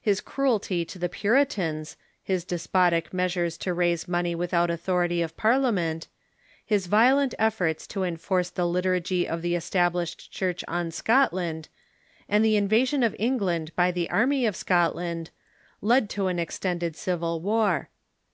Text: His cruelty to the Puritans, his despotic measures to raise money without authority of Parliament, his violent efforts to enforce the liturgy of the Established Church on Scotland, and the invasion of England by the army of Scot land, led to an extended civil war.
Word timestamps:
His 0.00 0.22
cruelty 0.22 0.86
to 0.86 0.98
the 0.98 1.10
Puritans, 1.10 1.98
his 2.22 2.46
despotic 2.46 3.12
measures 3.12 3.58
to 3.58 3.74
raise 3.74 4.08
money 4.08 4.34
without 4.34 4.70
authority 4.70 5.20
of 5.20 5.36
Parliament, 5.36 6.08
his 6.64 6.86
violent 6.86 7.34
efforts 7.38 7.86
to 7.88 8.02
enforce 8.02 8.48
the 8.48 8.64
liturgy 8.66 9.28
of 9.28 9.42
the 9.42 9.54
Established 9.54 10.32
Church 10.32 10.64
on 10.66 10.90
Scotland, 10.90 11.68
and 12.26 12.42
the 12.42 12.56
invasion 12.56 13.02
of 13.02 13.14
England 13.18 13.72
by 13.76 13.90
the 13.90 14.08
army 14.08 14.46
of 14.46 14.56
Scot 14.56 14.96
land, 14.96 15.28
led 15.82 16.08
to 16.08 16.28
an 16.28 16.38
extended 16.38 16.96
civil 16.96 17.38
war. 17.38 17.90